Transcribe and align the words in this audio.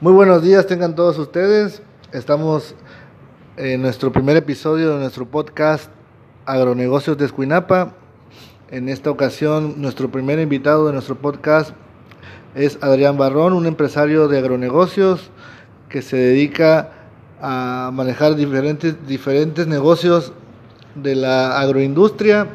Muy 0.00 0.12
buenos 0.12 0.44
días, 0.44 0.64
tengan 0.68 0.94
todos 0.94 1.18
ustedes. 1.18 1.82
Estamos 2.12 2.76
en 3.56 3.82
nuestro 3.82 4.12
primer 4.12 4.36
episodio 4.36 4.94
de 4.94 5.00
nuestro 5.00 5.26
podcast 5.26 5.90
Agronegocios 6.46 7.18
de 7.18 7.24
Escuinapa. 7.24 7.94
En 8.70 8.88
esta 8.88 9.10
ocasión, 9.10 9.82
nuestro 9.82 10.08
primer 10.08 10.38
invitado 10.38 10.86
de 10.86 10.92
nuestro 10.92 11.16
podcast 11.16 11.72
es 12.54 12.78
Adrián 12.80 13.18
Barrón, 13.18 13.54
un 13.54 13.66
empresario 13.66 14.28
de 14.28 14.38
agronegocios 14.38 15.32
que 15.88 16.00
se 16.00 16.16
dedica 16.16 16.92
a 17.42 17.90
manejar 17.92 18.36
diferentes, 18.36 19.04
diferentes 19.04 19.66
negocios 19.66 20.32
de 20.94 21.16
la 21.16 21.58
agroindustria. 21.58 22.46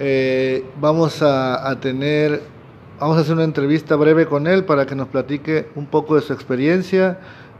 Eh, 0.00 0.64
vamos 0.80 1.22
a, 1.22 1.70
a 1.70 1.78
tener 1.78 2.42
Vamos 3.02 3.18
a 3.18 3.22
hacer 3.22 3.34
una 3.34 3.42
entrevista 3.42 3.96
breve 3.96 4.26
con 4.26 4.46
él 4.46 4.64
para 4.64 4.86
que 4.86 4.94
nos 4.94 5.08
platique 5.08 5.66
un 5.74 5.86
poco 5.86 6.14
de 6.14 6.20
su 6.20 6.32
experiencia 6.32 7.18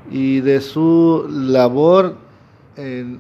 y 0.09 0.41
de 0.41 0.61
su 0.61 1.27
labor 1.29 2.15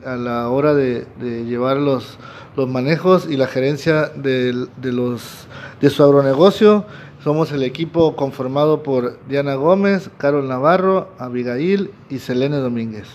a 0.06 0.14
la 0.14 0.48
hora 0.48 0.72
de, 0.72 1.04
llevar 1.20 1.78
los, 1.78 2.18
los, 2.54 2.68
manejos 2.68 3.28
y 3.28 3.36
la 3.36 3.48
gerencia 3.48 4.06
de, 4.14 4.68
los, 4.82 5.48
de 5.80 5.90
su 5.90 6.04
agronegocio. 6.04 6.84
Somos 7.24 7.50
el 7.50 7.64
equipo 7.64 8.14
conformado 8.14 8.84
por 8.84 9.18
Diana 9.26 9.56
Gómez, 9.56 10.08
Carol 10.16 10.46
Navarro, 10.46 11.08
Abigail 11.18 11.90
y 12.08 12.20
Selene 12.20 12.58
Domínguez. 12.58 13.08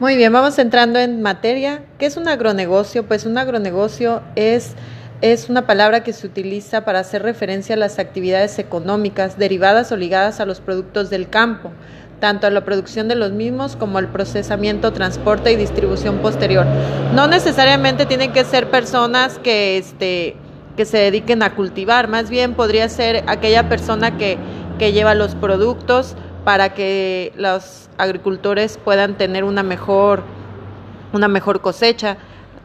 Muy 0.00 0.16
bien, 0.16 0.32
vamos 0.32 0.58
entrando 0.58 0.98
en 0.98 1.22
materia. 1.22 1.84
¿Qué 1.96 2.06
es 2.06 2.16
un 2.16 2.26
agronegocio? 2.26 3.04
Pues 3.04 3.24
un 3.24 3.38
agronegocio 3.38 4.20
es 4.34 4.74
es 5.22 5.50
una 5.50 5.66
palabra 5.66 6.02
que 6.02 6.12
se 6.12 6.26
utiliza 6.26 6.84
para 6.84 7.00
hacer 7.00 7.22
referencia 7.22 7.74
a 7.74 7.78
las 7.78 7.98
actividades 7.98 8.58
económicas 8.58 9.38
derivadas 9.38 9.92
o 9.92 9.96
ligadas 9.96 10.40
a 10.40 10.46
los 10.46 10.60
productos 10.60 11.10
del 11.10 11.28
campo, 11.28 11.70
tanto 12.20 12.46
a 12.46 12.50
la 12.50 12.64
producción 12.64 13.06
de 13.08 13.16
los 13.16 13.32
mismos 13.32 13.76
como 13.76 13.98
al 13.98 14.08
procesamiento, 14.08 14.92
transporte 14.92 15.52
y 15.52 15.56
distribución 15.56 16.18
posterior. 16.18 16.66
No 17.14 17.26
necesariamente 17.26 18.06
tienen 18.06 18.32
que 18.32 18.44
ser 18.44 18.70
personas 18.70 19.38
que, 19.38 19.76
este, 19.76 20.36
que 20.76 20.86
se 20.86 20.96
dediquen 20.96 21.42
a 21.42 21.54
cultivar, 21.54 22.08
más 22.08 22.30
bien 22.30 22.54
podría 22.54 22.88
ser 22.88 23.24
aquella 23.26 23.68
persona 23.68 24.16
que, 24.16 24.38
que 24.78 24.92
lleva 24.92 25.14
los 25.14 25.34
productos 25.34 26.16
para 26.44 26.72
que 26.72 27.32
los 27.36 27.90
agricultores 27.98 28.78
puedan 28.82 29.18
tener 29.18 29.44
una 29.44 29.62
mejor, 29.62 30.22
una 31.12 31.28
mejor 31.28 31.60
cosecha 31.60 32.16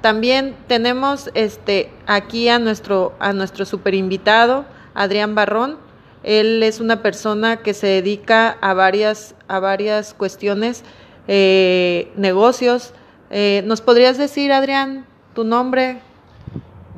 también 0.05 0.55
tenemos 0.67 1.31
este, 1.33 1.89
aquí 2.05 2.47
a 2.47 2.59
nuestro, 2.59 3.13
a 3.17 3.33
nuestro 3.33 3.65
super 3.65 3.95
invitado, 3.95 4.63
Adrián 4.93 5.33
Barrón. 5.33 5.79
Él 6.21 6.61
es 6.61 6.79
una 6.79 7.01
persona 7.01 7.57
que 7.63 7.73
se 7.73 7.87
dedica 7.87 8.55
a 8.61 8.75
varias, 8.75 9.33
a 9.47 9.57
varias 9.57 10.13
cuestiones, 10.13 10.83
eh, 11.27 12.11
negocios. 12.17 12.93
Eh, 13.31 13.63
¿Nos 13.65 13.81
podrías 13.81 14.19
decir, 14.19 14.51
Adrián, 14.51 15.07
tu 15.33 15.43
nombre? 15.43 16.01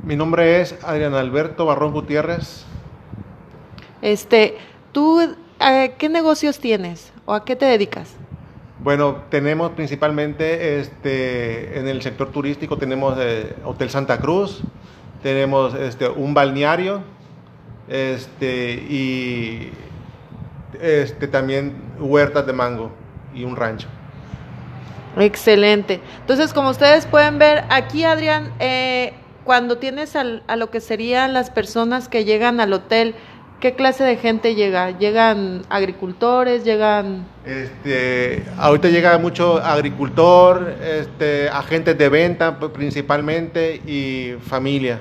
Mi 0.03 0.17
nombre 0.17 0.59
es 0.59 0.75
Adrián 0.83 1.13
Alberto 1.13 1.65
Barrón 1.65 1.93
Gutiérrez. 1.93 2.65
Este, 4.01 4.57
¿tú 4.91 5.21
eh, 5.61 5.93
qué 5.97 6.09
negocios 6.09 6.59
tienes 6.59 7.13
o 7.25 7.33
a 7.33 7.45
qué 7.45 7.55
te 7.55 7.67
dedicas? 7.67 8.17
Bueno, 8.79 9.23
tenemos 9.29 9.71
principalmente 9.71 10.79
este, 10.79 11.79
en 11.79 11.87
el 11.87 12.01
sector 12.01 12.31
turístico, 12.31 12.77
tenemos 12.77 13.17
eh, 13.19 13.55
Hotel 13.65 13.89
Santa 13.89 14.19
Cruz, 14.19 14.61
tenemos 15.23 15.73
este, 15.73 16.07
un 16.07 16.33
balneario 16.33 17.01
este, 17.87 18.73
y 18.73 19.71
este, 20.79 21.27
también 21.27 21.73
huertas 21.99 22.45
de 22.45 22.53
mango 22.53 22.91
y 23.33 23.43
un 23.43 23.55
rancho. 23.55 23.87
Excelente. 25.17 25.99
Entonces, 26.19 26.53
como 26.53 26.69
ustedes 26.69 27.07
pueden 27.07 27.39
ver, 27.39 27.63
aquí 27.69 28.03
Adrián, 28.03 28.53
eh, 28.59 29.13
cuando 29.43 29.77
tienes 29.77 30.15
a 30.15 30.23
lo 30.23 30.69
que 30.69 30.81
serían 30.81 31.33
las 31.33 31.49
personas 31.49 32.09
que 32.09 32.25
llegan 32.25 32.59
al 32.59 32.73
hotel, 32.73 33.15
¿Qué 33.59 33.73
clase 33.73 34.03
de 34.03 34.17
gente 34.17 34.53
llega? 34.53 34.91
¿Llegan 34.91 35.63
agricultores? 35.69 36.63
¿Llegan...? 36.63 37.25
Este, 37.43 38.43
ahorita 38.55 38.89
llega 38.89 39.17
mucho 39.17 39.57
agricultor, 39.57 40.75
este, 40.83 41.49
agentes 41.49 41.97
de 41.97 42.09
venta 42.09 42.59
principalmente 42.59 43.81
y 43.87 44.35
familia. 44.41 44.99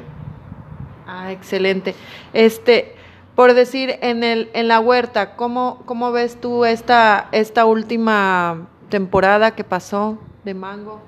Ah, 1.06 1.32
excelente. 1.32 1.94
Este, 2.32 2.94
por 3.34 3.52
decir, 3.52 3.98
en, 4.00 4.24
el, 4.24 4.48
en 4.54 4.68
la 4.68 4.80
huerta, 4.80 5.36
¿cómo, 5.36 5.82
cómo 5.84 6.10
ves 6.10 6.40
tú 6.40 6.64
esta, 6.64 7.28
esta 7.32 7.66
última 7.66 8.68
temporada 8.88 9.54
que 9.54 9.64
pasó 9.64 10.18
de 10.44 10.54
mango? 10.54 11.02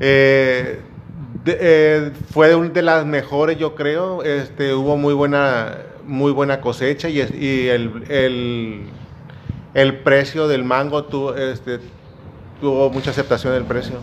Eh, 0.00 0.80
eh, 1.46 2.10
fue 2.32 2.56
una 2.56 2.70
de 2.70 2.82
las 2.82 3.06
mejores, 3.06 3.58
yo 3.58 3.76
creo. 3.76 4.24
Este, 4.24 4.74
hubo 4.74 4.96
muy 4.96 5.14
buena 5.14 5.76
muy 6.06 6.32
buena 6.32 6.60
cosecha 6.60 7.08
y, 7.08 7.20
el, 7.20 8.88
el, 9.74 9.98
precio 9.98 10.48
del 10.48 10.64
mango 10.64 11.04
tuvo, 11.04 11.34
este, 11.34 11.80
tuvo 12.60 12.90
mucha 12.90 13.10
aceptación 13.10 13.52
del 13.52 13.64
precio. 13.64 13.98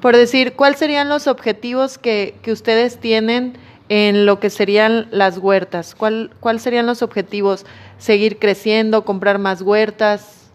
Por 0.00 0.16
decir, 0.16 0.54
¿cuáles 0.54 0.78
serían 0.80 1.08
los 1.08 1.28
objetivos 1.28 1.96
que, 1.96 2.34
ustedes 2.48 2.98
tienen 2.98 3.56
en 3.88 4.26
lo 4.26 4.40
que 4.40 4.50
serían 4.50 5.06
las 5.12 5.38
huertas? 5.38 5.94
¿Cuál, 5.94 6.32
¿Cuáles 6.40 6.62
serían 6.62 6.86
los 6.86 7.02
objetivos? 7.02 7.64
¿Seguir 7.98 8.38
creciendo, 8.38 9.04
comprar 9.04 9.38
más 9.38 9.62
huertas? 9.62 10.50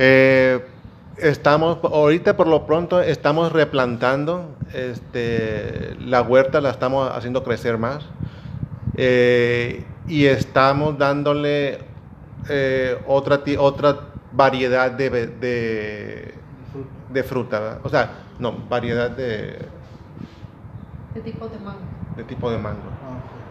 Eh, 0.00 0.60
estamos, 1.18 1.78
ahorita 1.82 2.36
por 2.36 2.48
lo 2.48 2.66
pronto 2.66 3.00
estamos 3.00 3.52
replantando 3.52 4.56
este, 4.74 5.94
la 6.00 6.22
huerta, 6.22 6.60
la 6.60 6.70
estamos 6.70 7.10
haciendo 7.14 7.44
crecer 7.44 7.78
más. 7.78 8.04
Eh, 8.96 9.84
y 10.08 10.24
estamos 10.24 10.96
dándole 10.96 11.78
eh, 12.48 12.98
otra, 13.06 13.40
otra 13.58 14.00
variedad 14.32 14.90
de, 14.90 15.10
de, 15.10 16.34
de 17.10 17.22
fruta, 17.22 17.80
o 17.82 17.88
sea, 17.88 18.10
no, 18.38 18.52
variedad 18.68 19.10
de... 19.10 19.58
De 21.14 21.20
tipo 21.22 21.48
de 21.48 21.58
mango. 21.58 21.80
De 22.16 22.24
tipo 22.24 22.50
de 22.50 22.58
mango. 22.58 22.80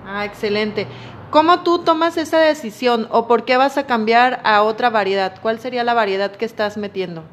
Ah, 0.07 0.25
excelente. 0.25 0.87
¿Cómo 1.31 1.63
tú 1.63 1.79
tomas 1.79 2.17
esa 2.17 2.39
decisión 2.39 3.07
o 3.11 3.27
por 3.27 3.43
qué 3.43 3.57
vas 3.57 3.77
a 3.77 3.85
cambiar 3.85 4.39
a 4.43 4.61
otra 4.61 4.89
variedad? 4.89 5.35
¿Cuál 5.41 5.59
sería 5.59 5.83
la 5.83 5.93
variedad 5.93 6.31
que 6.31 6.45
estás 6.45 6.77
metiendo? 6.77 7.23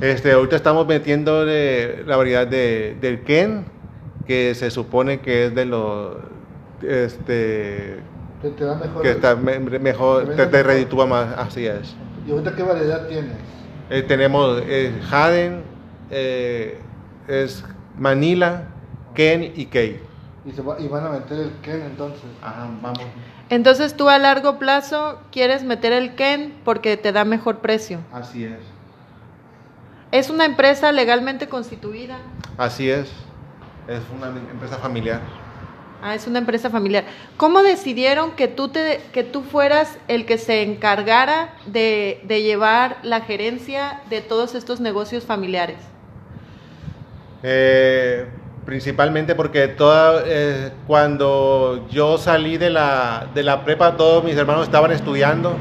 Este, 0.00 0.32
ahorita 0.32 0.56
estamos 0.56 0.86
metiendo 0.86 1.44
la 1.44 2.16
variedad 2.16 2.46
de, 2.46 2.96
del 3.00 3.24
Ken, 3.24 3.64
que 4.26 4.54
se 4.54 4.70
supone 4.70 5.20
que 5.20 5.46
es 5.46 5.54
de 5.54 5.64
los 5.64 6.16
este 6.82 8.00
te, 8.42 8.64
da 8.64 8.74
mejor, 8.74 9.02
que 9.02 9.10
está 9.10 9.34
mejor, 9.34 10.36
te, 10.36 10.46
te, 10.46 10.62
reditúa 10.62 11.06
más, 11.06 11.36
así 11.38 11.66
es. 11.66 11.94
¿Y 12.26 12.30
ahorita 12.30 12.54
qué 12.54 12.62
variedad 12.62 13.06
tienes? 13.08 13.36
Eh, 13.88 14.02
tenemos 14.02 14.62
eh, 14.66 14.92
Haden, 15.10 15.62
eh, 16.10 16.80
es 17.28 17.64
Manila, 17.98 18.64
Ken 19.14 19.52
y 19.54 19.66
Kay. 19.66 20.00
Y, 20.44 20.52
se 20.52 20.62
va, 20.62 20.78
y, 20.78 20.88
van 20.88 21.06
a 21.06 21.10
meter 21.10 21.38
el 21.38 21.52
Ken 21.62 21.82
entonces. 21.82 22.24
Ajá, 22.42 22.68
vamos. 22.82 23.02
Entonces 23.48 23.96
tú 23.96 24.08
a 24.08 24.18
largo 24.18 24.58
plazo 24.58 25.20
quieres 25.30 25.62
meter 25.62 25.92
el 25.92 26.14
Ken 26.14 26.52
porque 26.64 26.96
te 26.96 27.12
da 27.12 27.24
mejor 27.24 27.58
precio. 27.58 28.00
Así 28.12 28.44
es. 28.44 28.58
¿Es 30.10 30.30
una 30.30 30.44
empresa 30.44 30.92
legalmente 30.92 31.48
constituida? 31.48 32.18
Así 32.58 32.90
es. 32.90 33.10
Es 33.88 34.02
una 34.16 34.28
empresa 34.28 34.76
familiar. 34.78 35.20
Ah, 36.02 36.14
es 36.14 36.26
una 36.26 36.38
empresa 36.38 36.70
familiar. 36.70 37.04
¿Cómo 37.36 37.62
decidieron 37.62 38.32
que 38.32 38.48
tú, 38.48 38.68
te, 38.68 39.00
que 39.12 39.24
tú 39.24 39.42
fueras 39.42 39.98
el 40.08 40.26
que 40.26 40.38
se 40.38 40.62
encargara 40.62 41.54
de, 41.66 42.20
llevar 42.28 42.98
la 43.02 43.22
gerencia 43.22 44.00
de 44.10 44.20
todos 44.20 44.54
estos 44.54 44.78
negocios 44.80 45.24
familiares? 45.24 45.78
Eh, 47.42 48.26
principalmente 48.64 49.34
porque 49.34 49.68
toda, 49.68 50.22
eh, 50.26 50.72
cuando 50.86 51.86
yo 51.90 52.18
salí 52.18 52.58
de 52.58 52.70
la, 52.70 53.28
de 53.34 53.42
la 53.42 53.64
prepa, 53.64 53.96
todos 53.96 54.22
mis 54.22 54.36
hermanos 54.36 54.64
estaban 54.64 54.92
estudiando 54.92 55.56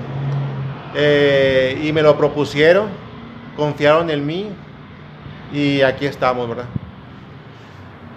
eh, 0.96 1.80
y 1.84 1.92
me 1.94 2.02
lo 2.02 2.18
propusieron, 2.18 2.90
confiaron 3.56 4.10
en 4.10 4.26
mí 4.26 4.50
y 5.54 5.82
aquí 5.82 6.06
estamos, 6.06 6.48
¿verdad? 6.50 6.66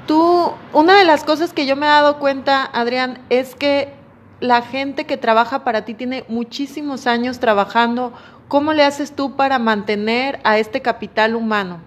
Tú, 0.08 0.54
una 0.72 0.98
de 0.98 1.04
las 1.04 1.22
cosas 1.22 1.52
que 1.52 1.66
yo 1.66 1.76
me 1.76 1.84
he 1.84 1.88
dado 1.90 2.18
cuenta, 2.18 2.64
Adrián, 2.64 3.18
es 3.28 3.54
que 3.54 3.92
la 4.40 4.62
gente 4.62 5.04
que 5.04 5.18
trabaja 5.18 5.64
para 5.64 5.84
ti 5.84 5.92
tiene 5.92 6.24
muchísimos 6.28 7.06
años 7.06 7.40
trabajando. 7.40 8.14
¿Cómo 8.48 8.72
le 8.72 8.84
haces 8.84 9.14
tú 9.14 9.36
para 9.36 9.58
mantener 9.58 10.40
a 10.44 10.56
este 10.56 10.80
capital 10.80 11.34
humano? 11.36 11.80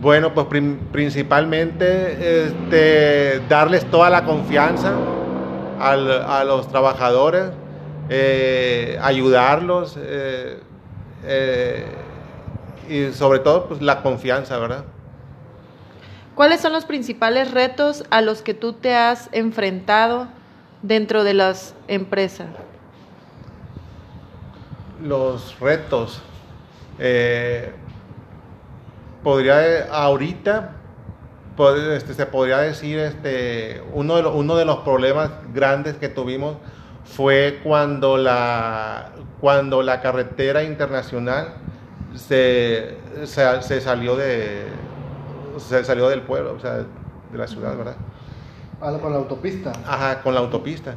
Bueno, 0.00 0.34
pues 0.34 0.46
principalmente 0.92 2.44
este, 2.46 3.40
darles 3.48 3.84
toda 3.90 4.08
la 4.08 4.24
confianza 4.24 4.94
a 5.80 6.44
los 6.44 6.68
trabajadores, 6.68 7.46
eh, 8.08 9.00
ayudarlos 9.02 9.98
eh, 9.98 10.60
eh, 11.24 11.86
y 12.88 13.12
sobre 13.12 13.40
todo 13.40 13.66
pues 13.66 13.82
la 13.82 14.00
confianza, 14.00 14.58
¿verdad? 14.58 14.84
¿Cuáles 16.34 16.60
son 16.60 16.72
los 16.72 16.84
principales 16.84 17.52
retos 17.52 18.04
a 18.10 18.20
los 18.20 18.42
que 18.42 18.54
tú 18.54 18.72
te 18.72 18.94
has 18.94 19.28
enfrentado 19.30 20.26
dentro 20.82 21.22
de 21.22 21.34
las 21.34 21.74
empresas? 21.86 22.48
Los 25.00 25.58
retos. 25.60 26.20
eh, 26.98 27.72
podría, 29.22 29.86
ahorita, 29.92 30.72
este, 31.92 32.14
se 32.14 32.26
podría 32.26 32.58
decir, 32.58 32.98
este, 32.98 33.82
uno 33.92 34.16
de, 34.16 34.22
los, 34.22 34.34
uno 34.34 34.56
de 34.56 34.64
los 34.64 34.78
problemas 34.78 35.30
grandes 35.52 35.96
que 35.96 36.08
tuvimos 36.08 36.56
fue 37.04 37.60
cuando 37.62 38.16
la, 38.16 39.12
cuando 39.40 39.82
la 39.82 40.00
carretera 40.00 40.62
internacional 40.64 41.54
se, 42.14 42.98
se 43.24 43.80
salió 43.80 44.16
de 44.16 44.64
se 45.58 45.84
salió 45.84 46.08
del 46.08 46.22
pueblo, 46.22 46.54
o 46.56 46.60
sea, 46.60 46.74
de 46.78 47.38
la 47.38 47.46
ciudad, 47.46 47.76
¿verdad? 47.76 47.96
Algo 48.80 49.00
con 49.00 49.12
la 49.12 49.18
autopista. 49.18 49.72
Ajá, 49.86 50.20
con 50.22 50.34
la 50.34 50.40
autopista. 50.40 50.96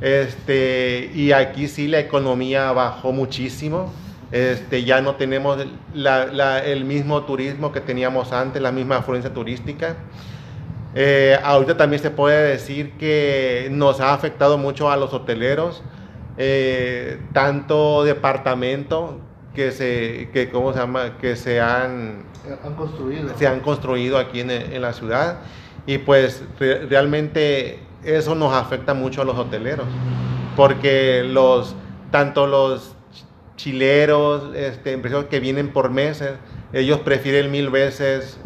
Este, 0.00 1.10
y 1.14 1.32
aquí 1.32 1.68
sí 1.68 1.86
la 1.88 2.00
economía 2.00 2.72
bajó 2.72 3.12
muchísimo. 3.12 3.92
Este, 4.32 4.82
ya 4.84 5.00
no 5.02 5.14
tenemos 5.16 5.58
la- 5.94 6.26
la- 6.26 6.58
el 6.64 6.84
mismo 6.84 7.22
turismo 7.24 7.70
que 7.70 7.80
teníamos 7.80 8.32
antes, 8.32 8.60
la 8.62 8.72
misma 8.72 8.96
afluencia 8.96 9.32
turística. 9.32 9.94
Eh, 10.94 11.38
ahorita 11.42 11.76
también 11.76 12.02
se 12.02 12.10
puede 12.10 12.48
decir 12.48 12.92
que 12.98 13.68
nos 13.70 14.00
ha 14.00 14.12
afectado 14.12 14.58
mucho 14.58 14.90
a 14.90 14.96
los 14.96 15.12
hoteleros, 15.14 15.82
eh, 16.38 17.20
tanto 17.32 18.04
departamento 18.04 19.18
que 19.54 19.70
se, 19.70 20.30
que, 20.32 20.48
¿cómo 20.50 20.72
se 20.72 20.80
llama? 20.80 21.18
que 21.18 21.36
se 21.36 21.60
han 21.60 22.24
Han 22.64 22.74
construido. 22.74 23.30
se 23.36 23.46
han 23.46 23.60
construido 23.60 24.18
aquí 24.18 24.40
en, 24.40 24.50
en 24.50 24.82
la 24.82 24.92
ciudad 24.92 25.38
y 25.86 25.98
pues 25.98 26.42
re- 26.58 26.86
realmente 26.86 27.78
eso 28.04 28.34
nos 28.34 28.52
afecta 28.52 28.94
mucho 28.94 29.22
a 29.22 29.24
los 29.24 29.36
hoteleros 29.38 29.86
porque 30.56 31.24
los 31.24 31.74
tanto 32.10 32.46
los 32.46 32.90
ch- 33.14 33.24
chileros 33.56 34.54
este, 34.54 34.92
empresarios 34.92 35.28
que 35.28 35.40
vienen 35.40 35.68
por 35.72 35.90
meses 35.90 36.32
ellos 36.72 37.00
prefieren 37.00 37.50
mil 37.50 37.70
veces 37.70 38.38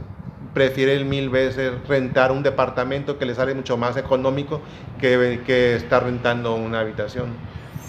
prefieren 0.55 1.09
mil 1.09 1.29
veces 1.29 1.73
rentar 1.87 2.33
un 2.33 2.43
departamento 2.43 3.19
que 3.19 3.27
les 3.27 3.37
sale 3.37 3.55
mucho 3.55 3.77
más 3.77 3.97
económico 3.99 4.61
que, 5.01 5.41
que 5.47 5.77
estar 5.77 6.03
rentando 6.05 6.55
una 6.55 6.81
habitación. 6.81 7.27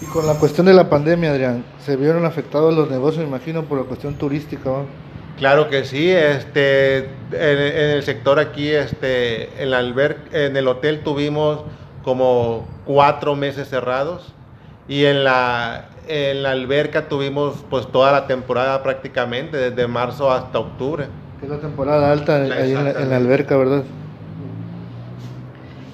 Y 0.02 0.04
con 0.04 0.26
la 0.26 0.34
cuestión 0.34 0.66
de 0.66 0.74
la 0.74 0.90
pandemia, 0.90 1.30
Adrián, 1.30 1.64
se 1.78 1.96
vieron 1.96 2.26
afectados 2.26 2.74
los 2.74 2.90
negocios, 2.90 3.24
imagino, 3.24 3.62
por 3.64 3.78
la 3.78 3.84
cuestión 3.84 4.14
turística. 4.16 4.68
¿no? 4.68 4.84
Claro 5.38 5.68
que 5.70 5.84
sí, 5.84 6.10
este, 6.10 6.98
en, 6.98 7.08
en 7.32 7.90
el 7.90 8.02
sector 8.02 8.38
aquí, 8.40 8.68
este, 8.70 9.62
en, 9.62 9.70
la 9.70 9.80
alber- 9.80 10.16
en 10.32 10.56
el 10.56 10.66
hotel 10.66 11.02
tuvimos 11.04 11.60
como 12.02 12.66
cuatro 12.84 13.36
meses 13.36 13.68
cerrados 13.68 14.32
y 14.88 15.04
en 15.04 15.22
la, 15.22 15.90
en 16.08 16.42
la 16.42 16.50
alberca 16.50 17.08
tuvimos 17.08 17.64
pues 17.70 17.86
toda 17.86 18.10
la 18.10 18.26
temporada 18.26 18.82
prácticamente, 18.82 19.56
desde 19.56 19.86
marzo 19.86 20.32
hasta 20.32 20.58
octubre. 20.58 21.06
Es 21.40 21.48
la 21.48 21.58
temporada 21.58 22.10
alta 22.10 22.36
ahí 22.36 22.72
en 22.72 22.84
la, 22.84 22.90
en 22.90 23.10
la 23.10 23.16
alberca, 23.16 23.56
¿verdad? 23.56 23.84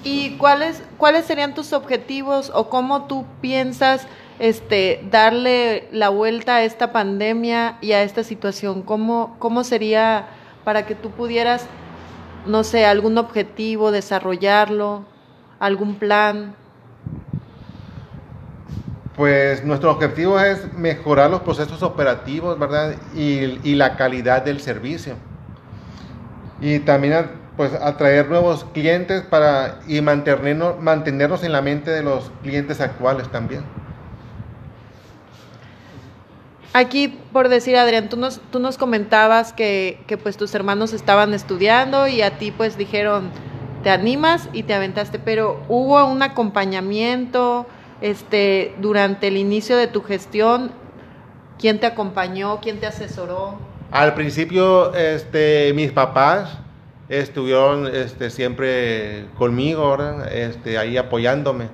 ¿Y 0.03 0.37
cuáles, 0.37 0.81
cuáles 0.97 1.25
serían 1.25 1.53
tus 1.53 1.71
objetivos 1.73 2.51
o 2.53 2.69
cómo 2.69 3.05
tú 3.05 3.25
piensas 3.41 4.07
este, 4.39 5.03
darle 5.09 5.87
la 5.91 6.09
vuelta 6.09 6.57
a 6.57 6.63
esta 6.63 6.91
pandemia 6.91 7.77
y 7.81 7.93
a 7.93 8.03
esta 8.03 8.23
situación? 8.23 8.81
¿Cómo, 8.81 9.35
¿Cómo 9.39 9.63
sería 9.63 10.27
para 10.63 10.85
que 10.85 10.95
tú 10.95 11.11
pudieras, 11.11 11.67
no 12.45 12.63
sé, 12.63 12.85
algún 12.85 13.17
objetivo, 13.17 13.91
desarrollarlo, 13.91 15.05
algún 15.59 15.95
plan? 15.95 16.55
Pues 19.15 19.63
nuestro 19.63 19.91
objetivo 19.91 20.39
es 20.39 20.73
mejorar 20.73 21.29
los 21.29 21.41
procesos 21.41 21.81
operativos, 21.83 22.59
¿verdad? 22.59 22.95
Y, 23.15 23.59
y 23.63 23.75
la 23.75 23.95
calidad 23.95 24.43
del 24.43 24.59
servicio. 24.59 25.15
Y 26.59 26.79
también 26.79 27.45
pues 27.55 27.73
atraer 27.73 28.27
nuevos 28.27 28.65
clientes 28.73 29.21
para 29.21 29.79
y 29.87 30.01
mantenernos, 30.01 30.81
mantenernos 30.81 31.43
en 31.43 31.53
la 31.53 31.61
mente 31.61 31.91
de 31.91 32.03
los 32.03 32.31
clientes 32.43 32.81
actuales 32.81 33.29
también. 33.29 33.63
Aquí, 36.77 37.07
por 37.07 37.47
decir, 37.47 37.77
Adrián, 37.77 38.09
tú 38.09 38.17
nos, 38.17 38.41
tú 38.51 38.59
nos 38.59 38.77
comentabas 38.77 39.53
que, 39.53 39.97
que 40.07 40.17
pues 40.17 40.35
tus 40.35 40.53
hermanos 40.53 40.91
estaban 40.91 41.33
estudiando 41.33 42.05
y 42.09 42.21
a 42.21 42.37
ti 42.37 42.51
pues 42.51 42.77
dijeron, 42.77 43.29
te 43.81 43.91
animas 43.91 44.49
y 44.51 44.63
te 44.63 44.73
aventaste, 44.73 45.17
pero 45.17 45.63
hubo 45.69 46.03
un 46.03 46.21
acompañamiento 46.21 47.65
este, 48.01 48.75
durante 48.81 49.29
el 49.29 49.37
inicio 49.37 49.77
de 49.77 49.87
tu 49.87 50.03
gestión. 50.03 50.69
¿Quién 51.57 51.79
te 51.79 51.85
acompañó? 51.85 52.59
¿Quién 52.59 52.81
te 52.81 52.87
asesoró? 52.87 53.57
Al 53.91 54.13
principio, 54.13 54.93
este, 54.95 55.71
mis 55.75 55.93
papás 55.93 56.57
estuvieron 57.07 57.87
este, 57.87 58.29
siempre 58.29 59.27
conmigo, 59.37 59.91
¿verdad? 59.91 60.29
Este, 60.29 60.77
ahí 60.77 60.97
apoyándome. 60.97 61.69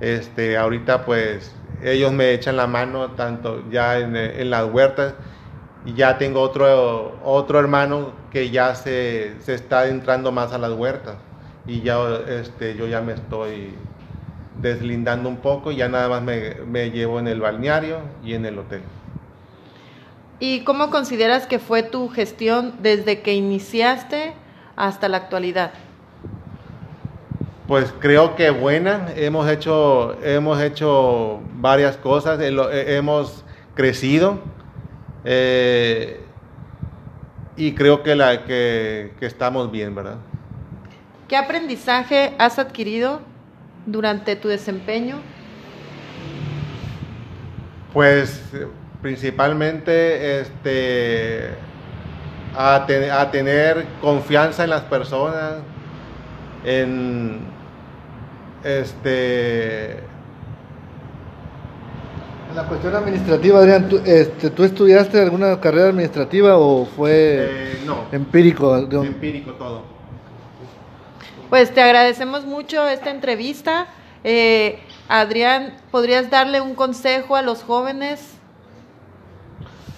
Este, 0.00 0.56
ahorita 0.56 1.04
pues 1.04 1.54
ellos 1.82 2.12
me 2.12 2.32
echan 2.32 2.56
la 2.56 2.66
mano 2.66 3.12
tanto 3.12 3.62
ya 3.70 3.98
en, 3.98 4.16
en 4.16 4.50
las 4.50 4.64
huertas 4.70 5.14
y 5.84 5.94
ya 5.94 6.18
tengo 6.18 6.40
otro, 6.40 7.18
otro 7.24 7.58
hermano 7.58 8.12
que 8.30 8.50
ya 8.50 8.74
se, 8.74 9.34
se 9.40 9.54
está 9.54 9.88
entrando 9.88 10.30
más 10.30 10.52
a 10.52 10.58
las 10.58 10.72
huertas 10.72 11.16
y 11.66 11.80
ya 11.80 11.98
este, 12.28 12.76
yo 12.76 12.86
ya 12.86 13.00
me 13.00 13.14
estoy 13.14 13.74
deslindando 14.60 15.28
un 15.28 15.38
poco 15.38 15.72
y 15.72 15.76
ya 15.76 15.88
nada 15.88 16.08
más 16.08 16.22
me, 16.22 16.56
me 16.66 16.90
llevo 16.90 17.18
en 17.18 17.28
el 17.28 17.40
balneario 17.40 17.98
y 18.24 18.34
en 18.34 18.46
el 18.46 18.58
hotel. 18.58 18.82
¿Y 20.38 20.64
cómo 20.64 20.90
consideras 20.90 21.46
que 21.46 21.58
fue 21.58 21.82
tu 21.82 22.08
gestión 22.08 22.74
desde 22.80 23.22
que 23.22 23.34
iniciaste 23.34 24.34
hasta 24.76 25.08
la 25.08 25.18
actualidad? 25.18 25.72
Pues 27.66 27.94
creo 28.00 28.34
que 28.34 28.50
buena. 28.50 29.08
Hemos 29.16 29.48
hecho, 29.48 30.16
hemos 30.22 30.60
hecho 30.60 31.40
varias 31.54 31.96
cosas, 31.96 32.40
eh, 32.40 32.48
eh, 32.50 32.96
hemos 32.96 33.44
crecido 33.74 34.40
eh, 35.24 36.20
y 37.56 37.72
creo 37.72 38.02
que, 38.02 38.16
la, 38.16 38.44
que, 38.44 39.14
que 39.18 39.26
estamos 39.26 39.70
bien, 39.70 39.94
¿verdad? 39.94 40.16
¿Qué 41.28 41.36
aprendizaje 41.36 42.34
has 42.38 42.58
adquirido 42.58 43.20
durante 43.86 44.34
tu 44.36 44.48
desempeño? 44.48 45.20
Pues 47.92 48.42
principalmente 49.00 50.40
este, 50.40 51.50
a, 52.56 52.74
a 52.74 53.30
tener 53.30 53.86
confianza 54.00 54.64
en 54.64 54.70
las 54.70 54.82
personas, 54.82 55.54
en 56.64 57.40
este 58.64 59.92
En 62.50 62.56
la 62.56 62.64
cuestión 62.68 62.94
administrativa, 62.94 63.58
Adrián, 63.60 63.88
¿tú, 63.88 64.00
este, 64.04 64.50
¿tú 64.50 64.62
estudiaste 64.64 65.20
alguna 65.20 65.58
carrera 65.58 65.88
administrativa 65.88 66.58
o 66.58 66.84
fue 66.84 67.12
eh, 67.14 67.82
no, 67.86 68.04
empírico? 68.12 68.82
de 68.86 68.98
un- 68.98 69.06
empírico 69.06 69.52
todo. 69.52 69.82
Pues 71.48 71.72
te 71.72 71.82
agradecemos 71.82 72.44
mucho 72.44 72.86
esta 72.88 73.10
entrevista. 73.10 73.86
Eh, 74.24 74.78
Adrián, 75.08 75.74
¿podrías 75.90 76.30
darle 76.30 76.60
un 76.60 76.74
consejo 76.74 77.36
a 77.36 77.42
los 77.42 77.62
jóvenes? 77.62 78.31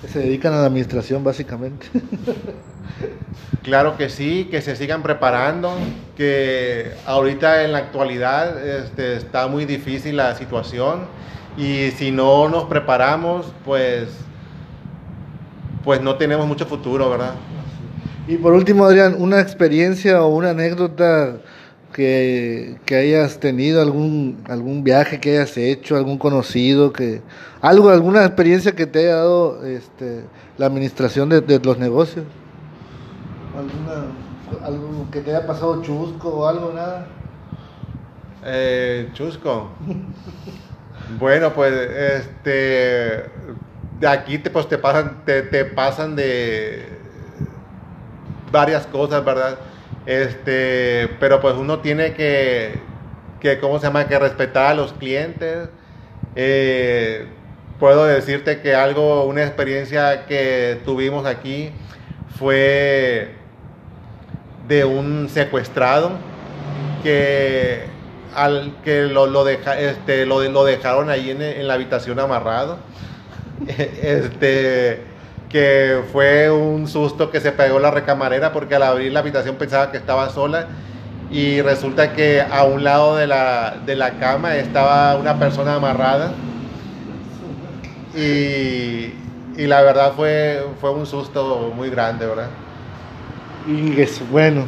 Se 0.08 0.20
dedican 0.20 0.52
a 0.54 0.58
la 0.58 0.66
administración, 0.66 1.22
básicamente. 1.24 1.86
Claro 3.64 3.96
que 3.96 4.10
sí, 4.10 4.46
que 4.50 4.60
se 4.60 4.76
sigan 4.76 5.02
preparando, 5.02 5.74
que 6.18 6.92
ahorita 7.06 7.64
en 7.64 7.72
la 7.72 7.78
actualidad 7.78 8.62
este, 8.62 9.16
está 9.16 9.46
muy 9.46 9.64
difícil 9.64 10.18
la 10.18 10.34
situación 10.34 11.06
y 11.56 11.90
si 11.92 12.10
no 12.10 12.50
nos 12.50 12.64
preparamos, 12.64 13.46
pues, 13.64 14.08
pues 15.82 16.02
no 16.02 16.16
tenemos 16.16 16.46
mucho 16.46 16.66
futuro, 16.66 17.08
¿verdad? 17.08 17.32
Y 18.28 18.36
por 18.36 18.52
último, 18.52 18.84
Adrián, 18.84 19.16
una 19.18 19.40
experiencia 19.40 20.22
o 20.22 20.28
una 20.28 20.50
anécdota 20.50 21.38
que, 21.94 22.76
hayas 22.90 23.38
tenido, 23.38 23.80
algún, 23.80 24.42
algún 24.48 24.82
viaje 24.82 25.20
que 25.20 25.38
hayas 25.38 25.56
hecho, 25.56 25.96
algún 25.96 26.18
conocido, 26.18 26.92
que 26.92 27.22
algo, 27.62 27.88
alguna 27.90 28.24
experiencia 28.24 28.72
que 28.72 28.86
te 28.86 28.98
haya 28.98 29.16
dado 29.16 29.64
este, 29.64 30.24
la 30.58 30.66
administración 30.66 31.28
de, 31.28 31.40
de 31.40 31.60
los 31.60 31.78
negocios. 31.78 32.26
Alguna, 33.56 34.66
algo 34.66 35.06
que 35.12 35.20
te 35.20 35.30
haya 35.30 35.46
pasado 35.46 35.80
chusco 35.82 36.28
o 36.28 36.46
algo, 36.48 36.72
nada. 36.74 37.06
Eh, 38.44 39.08
Chusco. 39.14 39.70
Bueno, 41.18 41.52
pues 41.52 41.74
este 41.74 43.30
de 44.00 44.08
aquí 44.08 44.38
te, 44.38 44.48
pues, 44.48 44.66
te 44.66 44.78
pasan 44.78 45.22
te, 45.26 45.42
te 45.42 45.66
pasan 45.66 46.16
de 46.16 46.98
varias 48.50 48.86
cosas, 48.86 49.22
¿verdad? 49.22 49.58
Este, 50.06 51.08
pero 51.18 51.40
pues 51.40 51.54
uno 51.54 51.80
tiene 51.80 52.12
que, 52.12 52.78
que 53.40 53.58
¿cómo 53.58 53.78
se 53.78 53.86
llama? 53.86 54.06
Que 54.06 54.18
respetar 54.18 54.72
a 54.72 54.74
los 54.74 54.92
clientes. 54.92 55.68
Eh, 56.36 57.26
puedo 57.78 58.04
decirte 58.04 58.60
que 58.60 58.74
algo, 58.74 59.24
una 59.24 59.42
experiencia 59.42 60.26
que 60.26 60.80
tuvimos 60.84 61.26
aquí 61.26 61.70
fue 62.38 63.34
de 64.68 64.84
un 64.84 65.28
secuestrado 65.28 66.12
que 67.02 67.84
al 68.34 68.74
que 68.82 69.02
lo, 69.02 69.26
lo, 69.26 69.44
deja, 69.44 69.78
este, 69.78 70.26
lo, 70.26 70.42
lo 70.42 70.64
dejaron 70.64 71.08
ahí 71.08 71.30
en, 71.30 71.40
en, 71.40 71.68
la 71.68 71.74
habitación 71.74 72.18
amarrado. 72.18 72.78
Este, 74.02 75.13
que 75.54 76.00
fue 76.10 76.50
un 76.50 76.88
susto 76.88 77.30
que 77.30 77.38
se 77.38 77.52
pegó 77.52 77.78
la 77.78 77.92
recamarera 77.92 78.52
porque 78.52 78.74
al 78.74 78.82
abrir 78.82 79.12
la 79.12 79.20
habitación 79.20 79.54
pensaba 79.54 79.92
que 79.92 79.98
estaba 79.98 80.28
sola 80.30 80.66
y 81.30 81.62
resulta 81.62 82.12
que 82.12 82.40
a 82.40 82.64
un 82.64 82.82
lado 82.82 83.14
de 83.14 83.28
la, 83.28 83.76
de 83.86 83.94
la 83.94 84.18
cama 84.18 84.56
estaba 84.56 85.14
una 85.14 85.38
persona 85.38 85.76
amarrada 85.76 86.32
y, 88.16 89.12
y 89.56 89.66
la 89.68 89.80
verdad 89.82 90.14
fue, 90.16 90.60
fue 90.80 90.90
un 90.90 91.06
susto 91.06 91.72
muy 91.72 91.88
grande, 91.88 92.26
¿verdad? 92.26 92.48
Y 93.68 94.00
es 94.00 94.28
bueno, 94.28 94.64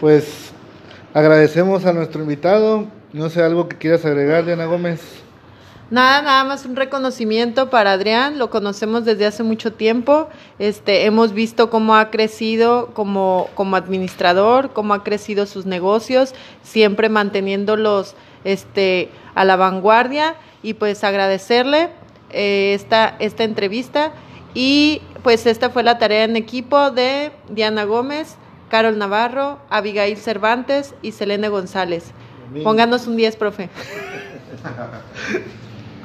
pues 0.00 0.50
agradecemos 1.14 1.86
a 1.86 1.92
nuestro 1.92 2.22
invitado. 2.22 2.86
No 3.12 3.30
sé, 3.30 3.44
algo 3.44 3.68
que 3.68 3.78
quieras 3.78 4.04
agregar, 4.04 4.44
Diana 4.44 4.64
Gómez. 4.64 5.22
Nada, 5.88 6.20
nada 6.20 6.42
más 6.42 6.64
un 6.64 6.74
reconocimiento 6.74 7.70
para 7.70 7.92
Adrián, 7.92 8.38
lo 8.38 8.50
conocemos 8.50 9.04
desde 9.04 9.24
hace 9.24 9.44
mucho 9.44 9.72
tiempo, 9.72 10.28
este, 10.58 11.04
hemos 11.04 11.32
visto 11.32 11.70
cómo 11.70 11.94
ha 11.94 12.10
crecido 12.10 12.88
como, 12.92 13.48
como 13.54 13.76
administrador, 13.76 14.72
cómo 14.72 14.94
ha 14.94 15.04
crecido 15.04 15.46
sus 15.46 15.64
negocios, 15.64 16.34
siempre 16.64 17.08
manteniéndolos 17.08 18.16
este, 18.42 19.10
a 19.36 19.44
la 19.44 19.54
vanguardia. 19.54 20.34
Y 20.62 20.74
pues 20.74 21.04
agradecerle 21.04 21.90
eh, 22.30 22.72
esta, 22.74 23.14
esta 23.20 23.44
entrevista. 23.44 24.10
Y 24.54 25.02
pues 25.22 25.46
esta 25.46 25.70
fue 25.70 25.84
la 25.84 25.98
tarea 25.98 26.24
en 26.24 26.34
equipo 26.34 26.90
de 26.90 27.30
Diana 27.48 27.84
Gómez, 27.84 28.36
Carol 28.68 28.98
Navarro, 28.98 29.58
Abigail 29.70 30.16
Cervantes 30.16 30.94
y 31.02 31.12
Selene 31.12 31.48
González. 31.48 32.10
Pónganos 32.64 33.06
un 33.06 33.16
10, 33.16 33.36
profe. 33.36 33.68